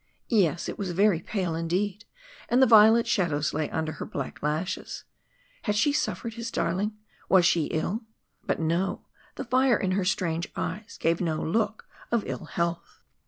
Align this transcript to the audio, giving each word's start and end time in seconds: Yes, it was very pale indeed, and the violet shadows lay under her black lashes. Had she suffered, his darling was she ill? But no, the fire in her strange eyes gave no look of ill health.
Yes, 0.29 0.67
it 0.67 0.79
was 0.79 0.93
very 0.93 1.19
pale 1.19 1.53
indeed, 1.53 2.05
and 2.49 2.59
the 2.59 2.65
violet 2.65 3.05
shadows 3.05 3.53
lay 3.53 3.69
under 3.69 3.91
her 3.91 4.05
black 4.07 4.41
lashes. 4.41 5.03
Had 5.65 5.75
she 5.75 5.93
suffered, 5.93 6.33
his 6.33 6.49
darling 6.49 6.93
was 7.29 7.45
she 7.45 7.65
ill? 7.65 8.01
But 8.43 8.59
no, 8.59 9.05
the 9.35 9.43
fire 9.45 9.77
in 9.77 9.91
her 9.91 10.03
strange 10.05 10.47
eyes 10.55 10.97
gave 10.97 11.21
no 11.21 11.39
look 11.39 11.85
of 12.09 12.23
ill 12.25 12.45
health. 12.45 13.03